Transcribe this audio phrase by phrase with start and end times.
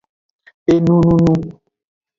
[0.73, 1.33] Enununu.